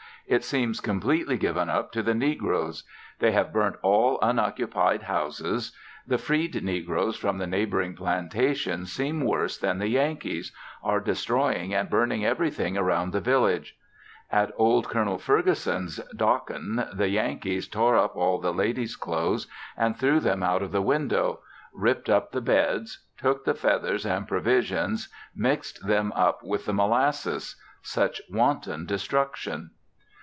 [0.27, 2.83] It seems completely given up to the negroes.
[3.19, 5.75] They have burnt all unoccupied houses.
[6.07, 10.53] The freed negroes from the neighboring plantations seem worse than the Yankees,
[10.83, 13.75] are destroying and burning everything around the village.
[14.31, 15.17] At old Col.
[15.17, 20.71] Ferguson's, Dockon, the Yankees tore up all the ladies' clothes and threw them out of
[20.71, 21.41] the window;
[21.73, 27.57] ripped up the beds; took the feathers and provisions mixed them up with the molasses
[27.81, 29.71] such wanton destruction!